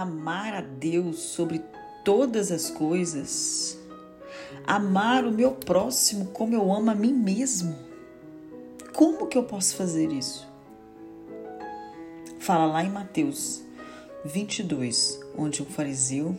amar 0.00 0.54
a 0.54 0.60
Deus 0.60 1.20
sobre 1.20 1.62
todas 2.04 2.50
as 2.50 2.68
coisas, 2.68 3.78
amar 4.66 5.24
o 5.24 5.30
meu 5.30 5.52
próximo 5.52 6.26
como 6.26 6.54
eu 6.54 6.72
amo 6.72 6.90
a 6.90 6.94
mim 6.94 7.12
mesmo. 7.12 7.76
Como 8.92 9.26
que 9.26 9.38
eu 9.38 9.44
posso 9.44 9.76
fazer 9.76 10.10
isso? 10.12 10.48
Fala 12.38 12.66
lá 12.66 12.84
em 12.84 12.90
Mateus 12.90 13.62
22, 14.24 15.20
onde 15.36 15.62
um 15.62 15.66
fariseu, 15.66 16.36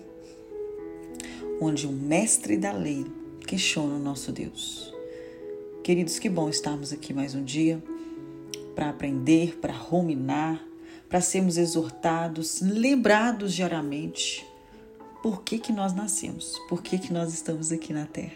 onde 1.60 1.88
um 1.88 1.92
mestre 1.92 2.58
da 2.58 2.72
lei 2.72 3.06
questiona 3.48 3.96
o 3.96 4.00
nosso 4.00 4.32
Deus. 4.32 4.94
Queridos, 5.84 6.20
que 6.20 6.30
bom 6.30 6.50
estarmos 6.50 6.92
aqui 6.92 7.14
mais 7.14 7.36
um 7.36 7.44
dia 7.44 7.82
para 8.76 8.90
aprender, 8.90 9.58
para 9.60 9.74
ruminar, 9.74 10.66
para 11.10 11.22
sermos 11.22 11.58
exortados, 11.58 12.62
lembrados 12.62 13.54
diariamente 13.54 14.46
por 15.22 15.42
que, 15.42 15.58
que 15.58 15.74
nós 15.74 15.94
nascemos, 15.94 16.60
por 16.70 16.82
que, 16.82 16.98
que 16.98 17.12
nós 17.12 17.34
estamos 17.34 17.72
aqui 17.72 17.92
na 17.92 18.06
terra. 18.06 18.36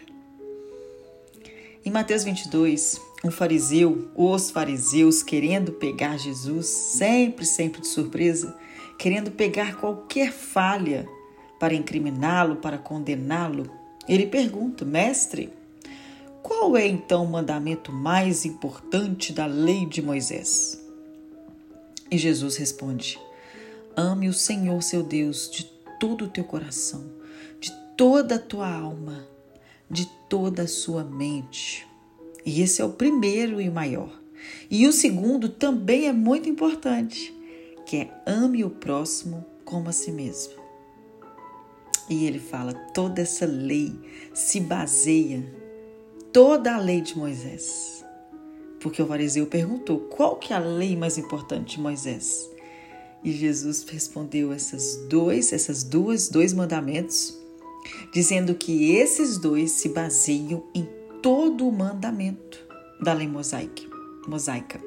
Em 1.84 1.90
Mateus 1.90 2.24
22, 2.24 3.00
um 3.24 3.30
fariseu, 3.30 4.10
os 4.14 4.50
fariseus, 4.50 5.22
querendo 5.22 5.72
pegar 5.72 6.18
Jesus, 6.18 6.66
sempre, 6.66 7.46
sempre 7.46 7.80
de 7.80 7.86
surpresa, 7.86 8.56
querendo 8.98 9.30
pegar 9.30 9.76
qualquer 9.76 10.32
falha 10.32 11.08
para 11.58 11.74
incriminá-lo, 11.74 12.56
para 12.56 12.76
condená-lo, 12.76 13.70
ele 14.08 14.26
pergunta: 14.26 14.84
Mestre, 14.84 15.52
qual 16.42 16.76
é 16.76 16.86
então 16.86 17.24
o 17.24 17.30
mandamento 17.30 17.92
mais 17.92 18.44
importante 18.44 19.32
da 19.32 19.46
lei 19.46 19.86
de 19.86 20.02
Moisés? 20.02 20.79
E 22.10 22.18
Jesus 22.18 22.56
responde: 22.56 23.20
Ame 23.96 24.28
o 24.28 24.32
Senhor 24.32 24.82
seu 24.82 25.02
Deus 25.02 25.50
de 25.50 25.64
todo 25.98 26.24
o 26.24 26.28
teu 26.28 26.44
coração, 26.44 27.04
de 27.58 27.70
toda 27.96 28.36
a 28.36 28.38
tua 28.38 28.72
alma, 28.72 29.26
de 29.90 30.06
toda 30.28 30.62
a 30.62 30.68
sua 30.68 31.04
mente. 31.04 31.86
E 32.44 32.62
esse 32.62 32.80
é 32.80 32.84
o 32.84 32.92
primeiro 32.92 33.60
e 33.60 33.68
maior. 33.70 34.18
E 34.70 34.86
o 34.86 34.92
segundo 34.92 35.48
também 35.48 36.06
é 36.06 36.12
muito 36.12 36.48
importante, 36.48 37.34
que 37.84 37.96
é 37.98 38.22
ame 38.26 38.64
o 38.64 38.70
próximo 38.70 39.44
como 39.64 39.88
a 39.88 39.92
si 39.92 40.10
mesmo. 40.10 40.54
E 42.08 42.24
ele 42.26 42.38
fala: 42.38 42.72
toda 42.94 43.20
essa 43.20 43.46
lei 43.46 43.92
se 44.32 44.60
baseia 44.60 45.60
toda 46.32 46.74
a 46.74 46.78
lei 46.78 47.00
de 47.00 47.16
Moisés. 47.16 47.99
Porque 48.80 49.02
o 49.02 49.06
fariseu 49.06 49.46
perguntou: 49.46 49.98
qual 49.98 50.36
que 50.36 50.52
é 50.52 50.56
a 50.56 50.60
lei 50.60 50.96
mais 50.96 51.18
importante 51.18 51.76
de 51.76 51.82
Moisés? 51.82 52.50
E 53.22 53.30
Jesus 53.32 53.84
respondeu 53.84 54.52
essas 54.52 54.96
dois, 55.08 55.52
essas 55.52 55.84
duas, 55.84 56.28
dois 56.28 56.54
mandamentos, 56.54 57.38
dizendo 58.12 58.54
que 58.54 58.92
esses 58.96 59.36
dois 59.36 59.72
se 59.72 59.90
baseiam 59.90 60.64
em 60.74 60.88
todo 61.22 61.68
o 61.68 61.72
mandamento 61.72 62.66
da 63.00 63.12
lei 63.12 63.28
mosaica. 63.28 63.82
mosaica. 64.26 64.80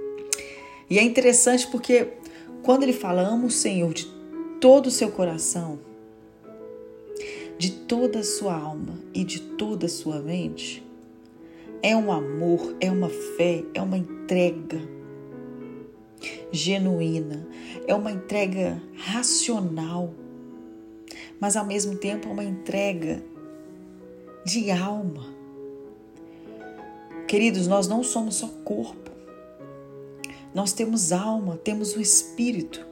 E 0.90 0.98
é 0.98 1.04
interessante 1.04 1.68
porque 1.68 2.14
quando 2.64 2.84
ele 2.84 2.94
fala 2.94 3.22
ama 3.22 3.46
o 3.46 3.52
Senhor 3.52 3.94
de 3.94 4.08
todo 4.60 4.88
o 4.88 4.92
seu 4.92 5.12
coração, 5.12 5.80
de 7.58 7.72
toda 7.72 8.20
a 8.20 8.24
sua 8.24 8.56
alma 8.56 8.98
e 9.14 9.24
de 9.24 9.40
toda 9.40 9.86
a 9.86 9.90
sua 9.90 10.20
mente, 10.20 10.84
é 11.84 11.94
um 11.98 12.14
amor, 12.14 12.78
é 12.80 12.90
uma 12.90 13.10
fé, 13.10 13.66
é 13.74 13.82
uma 13.82 13.98
entrega 13.98 14.82
genuína, 16.50 17.46
é 17.86 17.94
uma 17.94 18.10
entrega 18.10 18.82
racional, 18.96 20.14
mas 21.42 21.58
ao 21.58 21.66
mesmo 21.66 21.98
tempo 21.98 22.30
é 22.30 22.32
uma 22.32 22.44
entrega 22.44 23.22
de 24.46 24.72
alma. 24.72 25.34
Queridos, 27.28 27.68
nós 27.68 27.86
não 27.86 28.02
somos 28.02 28.36
só 28.36 28.48
corpo, 28.64 29.12
nós 30.56 30.72
temos 30.72 31.12
alma, 31.12 31.58
temos 31.58 31.98
o 31.98 32.00
espírito, 32.00 32.86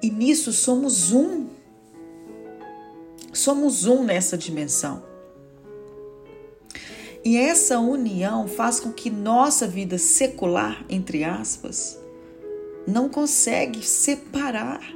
e 0.00 0.08
nisso 0.08 0.52
somos 0.52 1.10
um. 1.10 1.48
Somos 3.32 3.86
um 3.86 4.04
nessa 4.04 4.38
dimensão. 4.38 5.15
E 7.26 7.36
essa 7.36 7.80
união 7.80 8.46
faz 8.46 8.78
com 8.78 8.92
que 8.92 9.10
nossa 9.10 9.66
vida 9.66 9.98
secular, 9.98 10.84
entre 10.88 11.24
aspas, 11.24 11.98
não 12.86 13.08
consegue 13.08 13.84
separar 13.84 14.94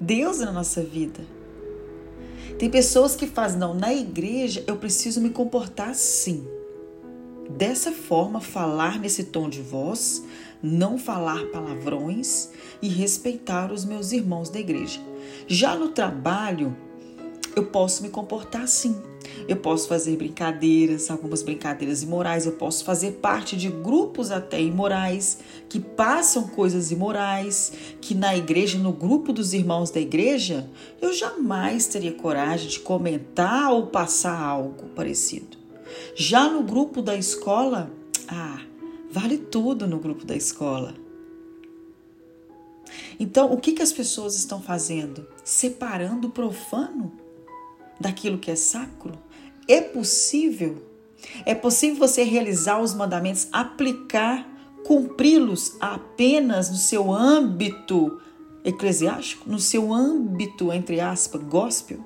Deus 0.00 0.40
na 0.40 0.50
nossa 0.50 0.82
vida. 0.82 1.20
Tem 2.58 2.68
pessoas 2.68 3.14
que 3.14 3.28
fazem, 3.28 3.60
não, 3.60 3.74
na 3.74 3.94
igreja 3.94 4.64
eu 4.66 4.76
preciso 4.76 5.20
me 5.20 5.30
comportar 5.30 5.90
assim. 5.90 6.44
Dessa 7.48 7.92
forma, 7.92 8.40
falar 8.40 8.98
nesse 8.98 9.22
tom 9.22 9.48
de 9.48 9.62
voz, 9.62 10.24
não 10.60 10.98
falar 10.98 11.46
palavrões 11.52 12.50
e 12.82 12.88
respeitar 12.88 13.70
os 13.70 13.84
meus 13.84 14.10
irmãos 14.10 14.50
da 14.50 14.58
igreja. 14.58 14.98
Já 15.46 15.76
no 15.76 15.90
trabalho, 15.90 16.76
eu 17.54 17.66
posso 17.66 18.02
me 18.02 18.08
comportar 18.08 18.62
assim. 18.62 19.00
Eu 19.48 19.56
posso 19.56 19.88
fazer 19.88 20.16
brincadeiras, 20.16 21.10
algumas 21.10 21.42
brincadeiras 21.42 22.02
imorais, 22.02 22.46
eu 22.46 22.52
posso 22.52 22.84
fazer 22.84 23.12
parte 23.12 23.56
de 23.56 23.68
grupos 23.68 24.30
até 24.30 24.60
imorais 24.60 25.38
que 25.68 25.80
passam 25.80 26.48
coisas 26.48 26.90
imorais, 26.90 27.72
que 28.00 28.14
na 28.14 28.36
igreja, 28.36 28.78
no 28.78 28.92
grupo 28.92 29.32
dos 29.32 29.52
irmãos 29.52 29.90
da 29.90 30.00
igreja, 30.00 30.68
eu 31.00 31.12
jamais 31.12 31.86
teria 31.86 32.12
coragem 32.12 32.68
de 32.68 32.80
comentar 32.80 33.72
ou 33.72 33.86
passar 33.86 34.38
algo 34.40 34.88
parecido. 34.94 35.56
Já 36.14 36.48
no 36.48 36.62
grupo 36.62 37.02
da 37.02 37.16
escola, 37.16 37.90
ah, 38.28 38.60
vale 39.10 39.38
tudo 39.38 39.86
no 39.86 39.98
grupo 39.98 40.24
da 40.24 40.36
escola. 40.36 40.94
Então, 43.18 43.52
o 43.52 43.56
que, 43.56 43.72
que 43.72 43.82
as 43.82 43.92
pessoas 43.92 44.36
estão 44.36 44.60
fazendo? 44.60 45.26
Separando 45.44 46.28
o 46.28 46.30
profano 46.30 47.12
daquilo 47.98 48.38
que 48.38 48.50
é 48.50 48.56
sacro? 48.56 49.12
É 49.68 49.80
possível? 49.80 50.82
É 51.44 51.54
possível 51.54 51.96
você 51.96 52.22
realizar 52.22 52.80
os 52.80 52.94
mandamentos, 52.94 53.48
aplicar, 53.52 54.48
cumpri-los 54.84 55.76
apenas 55.80 56.70
no 56.70 56.76
seu 56.76 57.12
âmbito 57.12 58.20
eclesiástico, 58.64 59.50
no 59.50 59.58
seu 59.58 59.92
âmbito, 59.92 60.72
entre 60.72 61.00
aspas, 61.00 61.42
gospel? 61.42 61.98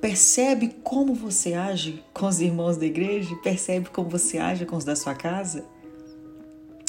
Percebe 0.00 0.76
como 0.82 1.14
você 1.14 1.54
age 1.54 2.02
com 2.12 2.26
os 2.26 2.40
irmãos 2.40 2.76
da 2.76 2.86
igreja? 2.86 3.34
Percebe 3.36 3.88
como 3.90 4.08
você 4.08 4.38
age 4.38 4.64
com 4.64 4.76
os 4.76 4.84
da 4.84 4.94
sua 4.94 5.14
casa? 5.14 5.64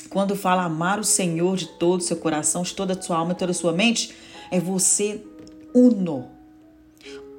Quando 0.10 0.36
fala 0.36 0.64
amar 0.64 1.00
o 1.00 1.04
Senhor 1.04 1.58
de 1.58 1.68
todo 1.68 2.00
o 2.00 2.04
seu 2.04 2.18
coração, 2.18 2.64
de 2.64 2.74
toda 2.74 2.94
a 2.94 3.02
sua 3.02 3.18
alma, 3.18 3.34
de 3.34 3.40
toda 3.40 3.52
a 3.52 3.56
sua 3.56 3.74
mente, 3.74 4.14
é 4.52 4.60
você 4.60 5.22
uno, 5.74 6.28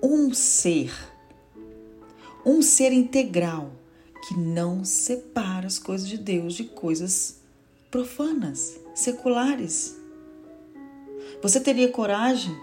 um 0.03 0.32
ser 0.34 0.92
um 2.44 2.62
ser 2.62 2.93
integral 2.93 3.71
que 4.26 4.38
não 4.38 4.84
separa 4.84 5.66
as 5.66 5.78
coisas 5.78 6.09
de 6.09 6.19
Deus 6.19 6.54
de 6.54 6.65
coisas 6.65 7.41
profanas, 7.91 8.78
seculares. 8.94 9.97
Você 11.43 11.60
teria 11.60 11.88
coragem 11.88 12.54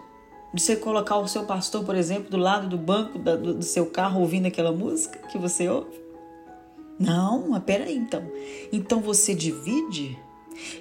de 0.53 0.61
você 0.61 0.75
colocar 0.75 1.17
o 1.17 1.27
seu 1.27 1.45
pastor, 1.45 1.83
por 1.83 1.95
exemplo, 1.95 2.29
do 2.29 2.37
lado 2.37 2.67
do 2.67 2.77
banco 2.77 3.17
do, 3.17 3.61
seu 3.63 3.85
carro 3.87 4.21
ouvindo 4.21 4.45
aquela 4.45 4.71
música 4.71 5.19
que 5.27 5.37
você 5.37 5.67
ouve? 5.67 5.99
Não, 6.99 7.49
mas 7.49 7.63
peraí 7.63 7.97
então. 7.97 8.23
Então 8.71 9.01
você 9.01 9.33
divide? 9.33 10.17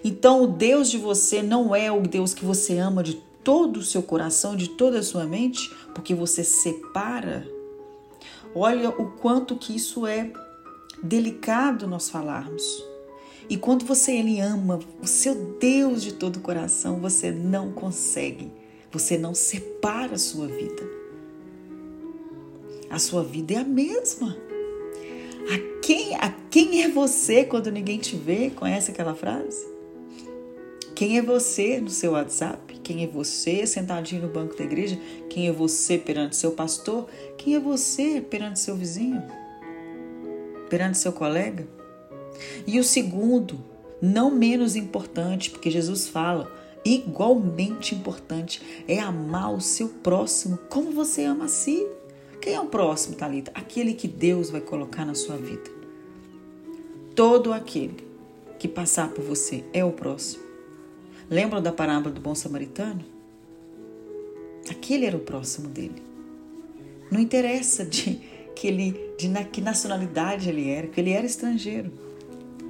Então 0.05 0.43
o 0.43 0.47
Deus 0.47 0.91
de 0.91 0.99
você 0.99 1.43
não 1.43 1.75
é 1.75 1.91
o 1.91 2.03
Deus 2.03 2.33
que 2.33 2.45
você 2.45 2.79
ama 2.79 3.03
de 3.03 3.15
todo 3.43 3.79
o 3.79 3.83
seu 3.83 4.03
coração, 4.03 4.57
de 4.57 4.69
toda 4.71 5.01
a 5.01 5.03
sua 5.03 5.25
mente, 5.25 5.69
porque 5.95 6.15
você 6.15 6.45
separa 6.45 7.47
Olha 8.55 8.91
o 8.91 9.11
quanto 9.13 9.57
que 9.57 9.75
isso 9.75 10.07
é 10.07 10.33
delicado 11.03 11.87
nós 11.87 12.09
falarmos. 12.09 12.85
E 13.49 13.57
quando 13.57 13.85
você 13.85 14.13
ele 14.13 14.41
ama 14.41 14.79
o 15.03 15.07
seu 15.07 15.35
Deus 15.59 16.03
de 16.03 16.15
todo 16.15 16.37
o 16.37 16.41
coração, 16.41 16.99
você 17.01 17.31
não 17.31 17.73
consegue, 17.73 18.51
você 18.91 19.19
não 19.19 19.35
separa 19.35 20.15
a 20.15 20.19
sua 20.19 20.47
vida. 20.47 20.83
A 22.89 22.99
sua 22.99 23.23
vida 23.23 23.55
é 23.55 23.57
a 23.59 23.65
mesma. 23.65 24.37
A 25.53 25.81
quem, 25.83 26.15
a 26.15 26.31
quem 26.51 26.83
é 26.83 26.89
você 26.89 27.45
quando 27.45 27.71
ninguém 27.71 27.99
te 27.99 28.17
vê? 28.17 28.51
Conhece 28.51 28.91
aquela 28.91 29.15
frase? 29.15 29.67
Quem 30.95 31.19
é 31.19 31.23
você 31.23 31.81
no 31.81 31.91
seu 31.91 32.13
WhatsApp? 32.13 32.74
Quem 32.85 33.03
é 33.03 33.07
você 33.07 33.67
sentadinho 33.67 34.23
no 34.23 34.29
banco 34.29 34.55
da 34.55 34.63
igreja? 34.63 35.01
Quem 35.31 35.49
é 35.49 35.53
você 35.53 35.97
perante 35.97 36.37
seu 36.37 36.53
pastor? 36.53 37.09
Quem 37.39 37.55
é 37.55 37.59
você 37.59 38.21
perante 38.21 38.61
seu 38.61 38.77
vizinho? 38.77 39.23
Perante 40.69 40.99
seu 40.99 41.11
colega? 41.11 41.67
E 42.67 42.79
o 42.79 42.85
segundo, 42.85 43.59
não 44.03 44.31
menos 44.31 44.77
importante, 44.77 45.49
porque 45.49 45.71
Jesus 45.71 46.07
fala: 46.07 46.53
igualmente 46.85 47.95
importante 47.95 48.61
é 48.87 49.01
amar 49.01 49.55
o 49.55 49.63
seu 49.63 49.89
próximo 49.89 50.59
como 50.69 50.93
você 50.93 51.25
ama 51.25 51.47
a 51.47 51.49
si. 51.49 51.87
Quem 52.39 52.55
é 52.55 52.61
o 52.61 52.67
próximo, 52.67 53.17
Talita? 53.17 53.51
Aquele 53.55 53.95
que 53.95 54.07
Deus 54.07 54.51
vai 54.51 54.61
colocar 54.61 55.07
na 55.07 55.15
sua 55.15 55.37
vida. 55.39 55.71
Todo 57.15 57.51
aquele 57.51 58.07
que 58.59 58.69
passar 58.69 59.09
por 59.09 59.25
você 59.25 59.65
é 59.73 59.83
o 59.83 59.93
próximo. 59.93 60.44
Lembram 61.31 61.63
da 61.63 61.73
parábola 61.73 62.15
do 62.15 62.21
bom 62.21 62.35
samaritano? 62.35 63.05
Aquele 64.71 65.07
era 65.07 65.17
o 65.17 65.21
próximo 65.21 65.69
dele. 65.69 66.03
Não 67.11 67.21
interessa 67.21 67.85
de 67.85 68.21
que 68.55 68.69
ele 68.69 69.15
de 69.19 69.29
na, 69.29 69.45
que 69.45 69.61
nacionalidade 69.61 70.49
ele 70.49 70.69
era, 70.71 70.87
que 70.87 71.01
ele 71.01 71.13
era 71.13 71.27
estrangeiro, 71.27 71.93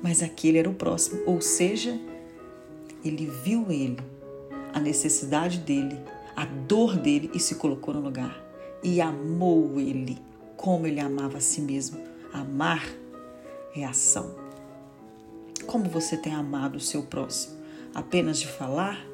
mas 0.02 0.22
aquele 0.22 0.58
era 0.58 0.68
o 0.68 0.74
próximo, 0.74 1.22
ou 1.26 1.40
seja, 1.40 1.98
ele 3.04 3.26
viu 3.26 3.70
ele, 3.70 3.98
a 4.72 4.80
necessidade 4.80 5.58
dele, 5.58 5.98
a 6.36 6.44
dor 6.44 6.96
dele 6.96 7.30
e 7.34 7.38
se 7.38 7.54
colocou 7.54 7.94
no 7.94 8.00
lugar 8.00 8.42
e 8.82 9.00
amou 9.00 9.80
ele 9.80 10.18
como 10.56 10.86
ele 10.86 11.00
amava 11.00 11.38
a 11.38 11.40
si 11.40 11.60
mesmo. 11.60 11.98
Amar 12.32 12.84
é 13.74 13.84
ação. 13.84 14.34
Como 15.66 15.84
você 15.88 16.16
tem 16.16 16.34
amado 16.34 16.76
o 16.76 16.80
seu 16.80 17.02
próximo? 17.02 17.63
Apenas 17.94 18.40
de 18.40 18.48
falar? 18.48 19.06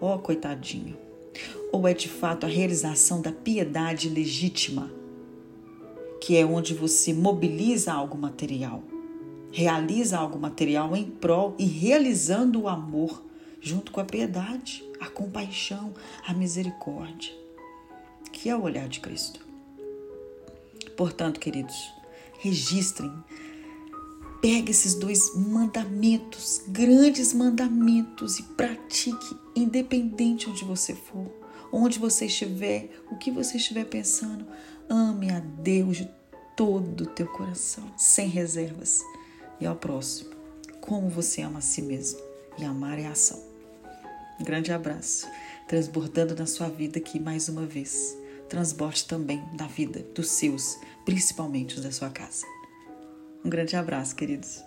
Oh, 0.00 0.18
coitadinho. 0.18 0.96
Ou 1.70 1.86
é 1.86 1.94
de 1.94 2.08
fato 2.08 2.44
a 2.44 2.48
realização 2.48 3.20
da 3.20 3.30
piedade 3.30 4.08
legítima, 4.08 4.90
que 6.20 6.36
é 6.36 6.44
onde 6.44 6.74
você 6.74 7.12
mobiliza 7.12 7.92
algo 7.92 8.18
material, 8.18 8.82
realiza 9.52 10.18
algo 10.18 10.38
material 10.38 10.96
em 10.96 11.04
prol 11.04 11.54
e 11.58 11.64
realizando 11.64 12.62
o 12.62 12.68
amor 12.68 13.22
junto 13.60 13.92
com 13.92 14.00
a 14.00 14.04
piedade, 14.04 14.84
a 15.00 15.08
compaixão, 15.08 15.94
a 16.26 16.32
misericórdia, 16.32 17.32
que 18.32 18.48
é 18.48 18.56
o 18.56 18.62
olhar 18.62 18.88
de 18.88 19.00
Cristo. 19.00 19.40
Portanto, 20.96 21.38
queridos, 21.38 21.76
registrem, 22.38 23.12
pegue 24.40 24.70
esses 24.70 24.94
dois 24.94 25.34
mandamentos, 25.34 26.62
grandes 26.68 27.32
mandamentos 27.32 28.38
e 28.38 28.42
pratique, 28.42 29.36
independente 29.54 30.48
onde 30.48 30.64
você 30.64 30.94
for, 30.94 31.26
onde 31.72 31.98
você 31.98 32.26
estiver, 32.26 32.90
o 33.10 33.16
que 33.16 33.30
você 33.30 33.56
estiver 33.56 33.84
pensando. 33.84 34.46
Ame 34.88 35.30
a 35.30 35.40
Deus 35.40 35.98
de 35.98 36.10
todo 36.56 37.02
o 37.02 37.06
teu 37.06 37.26
coração, 37.26 37.84
sem 37.96 38.28
reservas, 38.28 39.02
e 39.60 39.66
ao 39.66 39.76
próximo, 39.76 40.30
como 40.80 41.08
você 41.08 41.42
ama 41.42 41.58
a 41.58 41.62
si 41.62 41.82
mesmo. 41.82 42.20
E 42.58 42.64
amar 42.64 42.98
é 42.98 43.06
ação. 43.06 43.42
Um 44.40 44.44
grande 44.44 44.72
abraço, 44.72 45.26
transbordando 45.68 46.34
na 46.34 46.46
sua 46.46 46.68
vida 46.68 46.98
aqui 46.98 47.18
mais 47.18 47.48
uma 47.48 47.66
vez. 47.66 48.16
Transborde 48.48 49.04
também 49.04 49.42
na 49.58 49.66
vida 49.66 50.06
dos 50.14 50.28
seus, 50.28 50.78
principalmente 51.04 51.74
os 51.74 51.82
da 51.82 51.90
sua 51.90 52.10
casa. 52.10 52.46
Um 53.46 53.48
grande 53.48 53.76
abraço, 53.76 54.16
queridos. 54.16 54.65